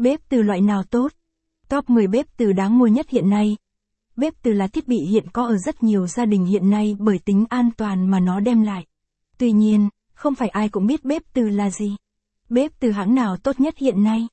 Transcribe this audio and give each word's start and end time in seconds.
Bếp 0.00 0.20
từ 0.28 0.42
loại 0.42 0.60
nào 0.60 0.82
tốt? 0.82 1.12
Top 1.68 1.90
10 1.90 2.06
bếp 2.06 2.26
từ 2.36 2.52
đáng 2.52 2.78
mua 2.78 2.86
nhất 2.86 3.10
hiện 3.10 3.30
nay. 3.30 3.56
Bếp 4.16 4.34
từ 4.42 4.52
là 4.52 4.66
thiết 4.66 4.88
bị 4.88 4.96
hiện 4.96 5.26
có 5.32 5.46
ở 5.46 5.56
rất 5.56 5.82
nhiều 5.82 6.06
gia 6.06 6.24
đình 6.24 6.44
hiện 6.44 6.70
nay 6.70 6.96
bởi 6.98 7.18
tính 7.24 7.44
an 7.48 7.70
toàn 7.76 8.10
mà 8.10 8.20
nó 8.20 8.40
đem 8.40 8.62
lại. 8.62 8.86
Tuy 9.38 9.52
nhiên, 9.52 9.88
không 10.14 10.34
phải 10.34 10.48
ai 10.48 10.68
cũng 10.68 10.86
biết 10.86 11.04
bếp 11.04 11.22
từ 11.32 11.48
là 11.48 11.70
gì. 11.70 11.96
Bếp 12.48 12.72
từ 12.80 12.90
hãng 12.90 13.14
nào 13.14 13.36
tốt 13.36 13.60
nhất 13.60 13.74
hiện 13.78 14.04
nay? 14.04 14.28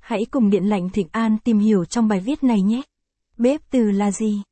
Hãy 0.00 0.26
cùng 0.30 0.50
Điện 0.50 0.64
lạnh 0.64 0.90
Thịnh 0.90 1.08
An 1.12 1.38
tìm 1.44 1.58
hiểu 1.58 1.84
trong 1.84 2.08
bài 2.08 2.20
viết 2.20 2.42
này 2.42 2.62
nhé. 2.62 2.82
Bếp 3.38 3.60
từ 3.70 3.90
là 3.90 4.10
gì? 4.10 4.42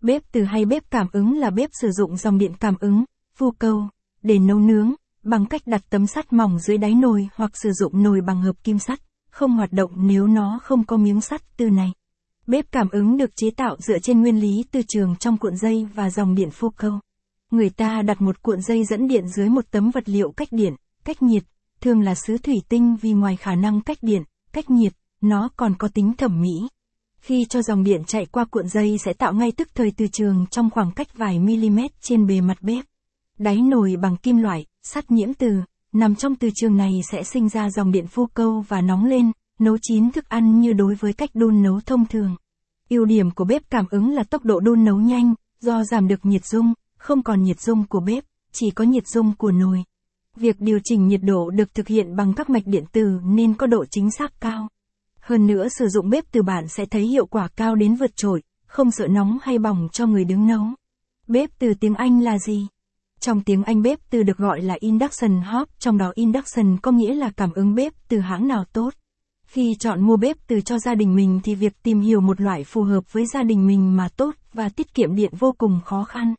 Bếp 0.00 0.22
từ 0.32 0.42
hay 0.42 0.64
bếp 0.64 0.90
cảm 0.90 1.06
ứng 1.12 1.38
là 1.38 1.50
bếp 1.50 1.70
sử 1.72 1.90
dụng 1.90 2.16
dòng 2.16 2.38
điện 2.38 2.52
cảm 2.60 2.74
ứng, 2.80 3.04
vu 3.38 3.50
câu, 3.50 3.88
để 4.22 4.38
nấu 4.38 4.58
nướng, 4.58 4.94
bằng 5.22 5.46
cách 5.46 5.62
đặt 5.66 5.82
tấm 5.90 6.06
sắt 6.06 6.32
mỏng 6.32 6.58
dưới 6.58 6.78
đáy 6.78 6.94
nồi 6.94 7.28
hoặc 7.34 7.50
sử 7.54 7.72
dụng 7.72 8.02
nồi 8.02 8.20
bằng 8.20 8.42
hợp 8.42 8.64
kim 8.64 8.78
sắt, 8.78 9.00
không 9.36 9.56
hoạt 9.56 9.72
động 9.72 9.90
nếu 9.96 10.26
nó 10.26 10.60
không 10.62 10.84
có 10.84 10.96
miếng 10.96 11.20
sắt 11.20 11.56
từ 11.56 11.70
này. 11.70 11.92
Bếp 12.46 12.72
cảm 12.72 12.88
ứng 12.90 13.16
được 13.16 13.36
chế 13.36 13.50
tạo 13.50 13.76
dựa 13.78 13.98
trên 13.98 14.20
nguyên 14.20 14.40
lý 14.40 14.64
từ 14.70 14.82
trường 14.88 15.16
trong 15.16 15.36
cuộn 15.38 15.56
dây 15.56 15.88
và 15.94 16.10
dòng 16.10 16.34
điện 16.34 16.50
phô 16.50 16.70
câu. 16.76 16.92
Người 17.50 17.70
ta 17.70 18.02
đặt 18.02 18.20
một 18.20 18.42
cuộn 18.42 18.62
dây 18.62 18.84
dẫn 18.84 19.08
điện 19.08 19.28
dưới 19.28 19.48
một 19.48 19.64
tấm 19.70 19.90
vật 19.90 20.08
liệu 20.08 20.32
cách 20.36 20.48
điện, 20.50 20.74
cách 21.04 21.22
nhiệt, 21.22 21.44
thường 21.80 22.00
là 22.00 22.14
sứ 22.14 22.38
thủy 22.38 22.62
tinh 22.68 22.96
vì 22.96 23.12
ngoài 23.12 23.36
khả 23.36 23.54
năng 23.54 23.80
cách 23.80 23.98
điện, 24.02 24.22
cách 24.52 24.70
nhiệt, 24.70 24.92
nó 25.20 25.48
còn 25.56 25.74
có 25.78 25.88
tính 25.88 26.12
thẩm 26.18 26.42
mỹ. 26.42 26.68
Khi 27.18 27.44
cho 27.44 27.62
dòng 27.62 27.84
điện 27.84 28.04
chạy 28.06 28.26
qua 28.26 28.44
cuộn 28.44 28.68
dây 28.68 28.98
sẽ 29.04 29.12
tạo 29.12 29.32
ngay 29.32 29.52
tức 29.52 29.68
thời 29.74 29.92
từ 29.96 30.06
trường 30.06 30.46
trong 30.50 30.70
khoảng 30.70 30.92
cách 30.92 31.08
vài 31.14 31.38
mm 31.38 31.80
trên 32.00 32.26
bề 32.26 32.40
mặt 32.40 32.58
bếp. 32.60 32.84
Đáy 33.38 33.56
nồi 33.56 33.96
bằng 33.96 34.16
kim 34.16 34.36
loại, 34.36 34.66
sắt 34.82 35.10
nhiễm 35.10 35.34
từ, 35.34 35.60
nằm 35.92 36.14
trong 36.14 36.36
từ 36.36 36.50
trường 36.54 36.76
này 36.76 37.00
sẽ 37.12 37.22
sinh 37.22 37.48
ra 37.48 37.70
dòng 37.70 37.92
điện 37.92 38.06
phu 38.06 38.26
câu 38.26 38.64
và 38.68 38.80
nóng 38.80 39.04
lên, 39.04 39.32
nấu 39.58 39.76
chín 39.82 40.10
thức 40.10 40.28
ăn 40.28 40.60
như 40.60 40.72
đối 40.72 40.94
với 40.94 41.12
cách 41.12 41.30
đun 41.34 41.62
nấu 41.62 41.80
thông 41.86 42.06
thường. 42.06 42.36
Ưu 42.88 43.04
điểm 43.04 43.30
của 43.30 43.44
bếp 43.44 43.70
cảm 43.70 43.84
ứng 43.90 44.14
là 44.14 44.24
tốc 44.24 44.44
độ 44.44 44.60
đun 44.60 44.84
nấu 44.84 44.96
nhanh, 44.96 45.34
do 45.60 45.84
giảm 45.84 46.08
được 46.08 46.26
nhiệt 46.26 46.44
dung, 46.44 46.72
không 46.98 47.22
còn 47.22 47.42
nhiệt 47.42 47.60
dung 47.60 47.84
của 47.88 48.00
bếp, 48.00 48.24
chỉ 48.52 48.70
có 48.70 48.84
nhiệt 48.84 49.06
dung 49.06 49.32
của 49.38 49.50
nồi. 49.50 49.84
Việc 50.36 50.56
điều 50.60 50.78
chỉnh 50.84 51.06
nhiệt 51.06 51.20
độ 51.22 51.50
được 51.50 51.74
thực 51.74 51.88
hiện 51.88 52.16
bằng 52.16 52.34
các 52.34 52.50
mạch 52.50 52.66
điện 52.66 52.84
tử 52.92 53.20
nên 53.24 53.54
có 53.54 53.66
độ 53.66 53.84
chính 53.90 54.10
xác 54.10 54.40
cao. 54.40 54.68
Hơn 55.20 55.46
nữa 55.46 55.68
sử 55.78 55.88
dụng 55.88 56.10
bếp 56.10 56.24
từ 56.32 56.42
bạn 56.42 56.68
sẽ 56.68 56.86
thấy 56.86 57.02
hiệu 57.02 57.26
quả 57.26 57.48
cao 57.56 57.74
đến 57.74 57.94
vượt 57.94 58.16
trội, 58.16 58.42
không 58.66 58.90
sợ 58.90 59.06
nóng 59.06 59.38
hay 59.42 59.58
bỏng 59.58 59.88
cho 59.92 60.06
người 60.06 60.24
đứng 60.24 60.46
nấu. 60.46 60.64
Bếp 61.26 61.50
từ 61.58 61.74
tiếng 61.80 61.94
Anh 61.94 62.20
là 62.20 62.38
gì? 62.38 62.66
Trong 63.26 63.40
tiếng 63.40 63.62
Anh 63.62 63.82
bếp 63.82 63.98
từ 64.10 64.22
được 64.22 64.38
gọi 64.38 64.62
là 64.62 64.76
induction 64.80 65.40
hob, 65.40 65.68
trong 65.78 65.98
đó 65.98 66.12
induction 66.14 66.76
có 66.82 66.90
nghĩa 66.90 67.14
là 67.14 67.30
cảm 67.36 67.52
ứng 67.52 67.74
bếp 67.74 67.92
từ 68.08 68.18
hãng 68.18 68.48
nào 68.48 68.64
tốt. 68.72 68.94
Khi 69.46 69.74
chọn 69.78 70.00
mua 70.00 70.16
bếp 70.16 70.36
từ 70.46 70.60
cho 70.60 70.78
gia 70.78 70.94
đình 70.94 71.16
mình 71.16 71.40
thì 71.44 71.54
việc 71.54 71.82
tìm 71.82 72.00
hiểu 72.00 72.20
một 72.20 72.40
loại 72.40 72.64
phù 72.64 72.82
hợp 72.82 73.12
với 73.12 73.26
gia 73.26 73.42
đình 73.42 73.66
mình 73.66 73.96
mà 73.96 74.08
tốt 74.16 74.34
và 74.52 74.68
tiết 74.68 74.94
kiệm 74.94 75.14
điện 75.14 75.32
vô 75.38 75.54
cùng 75.58 75.80
khó 75.84 76.04
khăn. 76.04 76.34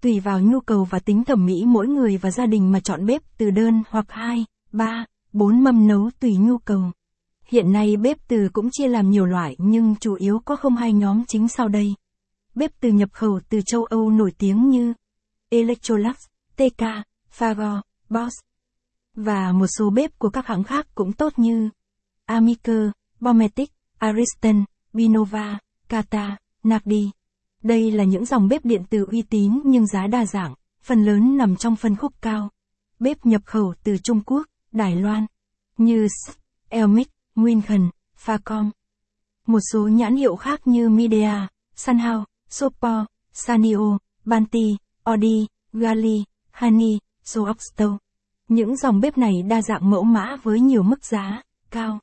Tùy 0.00 0.20
vào 0.20 0.40
nhu 0.40 0.60
cầu 0.60 0.84
và 0.84 0.98
tính 0.98 1.24
thẩm 1.24 1.46
mỹ 1.46 1.64
mỗi 1.66 1.86
người 1.88 2.16
và 2.16 2.30
gia 2.30 2.46
đình 2.46 2.72
mà 2.72 2.80
chọn 2.80 3.06
bếp 3.06 3.22
từ 3.38 3.50
đơn 3.50 3.82
hoặc 3.90 4.06
2, 4.08 4.44
3, 4.72 5.04
4 5.32 5.64
mâm 5.64 5.86
nấu 5.86 6.10
tùy 6.20 6.36
nhu 6.36 6.58
cầu. 6.58 6.82
Hiện 7.46 7.72
nay 7.72 7.96
bếp 7.96 8.16
từ 8.28 8.48
cũng 8.52 8.68
chia 8.72 8.88
làm 8.88 9.10
nhiều 9.10 9.26
loại 9.26 9.56
nhưng 9.58 9.94
chủ 10.00 10.14
yếu 10.14 10.38
có 10.44 10.56
không 10.56 10.76
hai 10.76 10.92
nhóm 10.92 11.24
chính 11.28 11.48
sau 11.48 11.68
đây. 11.68 11.94
Bếp 12.54 12.70
từ 12.80 12.88
nhập 12.88 13.08
khẩu 13.12 13.40
từ 13.48 13.60
châu 13.66 13.84
Âu 13.84 14.10
nổi 14.10 14.32
tiếng 14.38 14.70
như 14.70 14.94
Electrolux, 15.50 16.16
TK, 16.56 16.82
Fagor, 17.38 17.80
Bosch. 18.08 18.44
Và 19.14 19.52
một 19.52 19.66
số 19.78 19.90
bếp 19.90 20.18
của 20.18 20.30
các 20.30 20.46
hãng 20.46 20.64
khác 20.64 20.86
cũng 20.94 21.12
tốt 21.12 21.38
như 21.38 21.70
Amiker, 22.24 22.90
Bometic, 23.20 23.72
Ariston, 23.98 24.64
Binova, 24.92 25.58
Kata, 25.88 26.36
Nagdi. 26.62 27.10
Đây 27.62 27.90
là 27.90 28.04
những 28.04 28.24
dòng 28.24 28.48
bếp 28.48 28.64
điện 28.64 28.84
tử 28.90 29.06
uy 29.10 29.22
tín 29.22 29.60
nhưng 29.64 29.86
giá 29.86 30.06
đa 30.06 30.26
dạng, 30.26 30.54
phần 30.82 31.04
lớn 31.04 31.36
nằm 31.36 31.56
trong 31.56 31.76
phân 31.76 31.96
khúc 31.96 32.12
cao. 32.20 32.50
Bếp 32.98 33.26
nhập 33.26 33.42
khẩu 33.44 33.74
từ 33.82 33.96
Trung 33.98 34.20
Quốc, 34.26 34.46
Đài 34.72 34.96
Loan, 34.96 35.26
như 35.78 36.08
S, 36.08 36.30
Elmic, 36.68 37.08
Winken, 37.36 37.88
Facom. 38.24 38.70
Một 39.46 39.60
số 39.72 39.88
nhãn 39.88 40.16
hiệu 40.16 40.36
khác 40.36 40.66
như 40.66 40.88
Midea, 40.88 41.48
Sunhouse, 41.74 42.24
Sopo, 42.48 43.06
Sanio, 43.32 43.98
Banti, 44.24 44.76
Audi, 45.06 45.46
Gali, 45.72 46.24
Hani, 46.50 46.98
Soapstone. 47.24 47.96
Những 48.48 48.76
dòng 48.76 49.00
bếp 49.00 49.18
này 49.18 49.42
đa 49.42 49.62
dạng 49.62 49.90
mẫu 49.90 50.02
mã 50.02 50.36
với 50.42 50.60
nhiều 50.60 50.82
mức 50.82 51.04
giá 51.04 51.42
cao. 51.70 51.98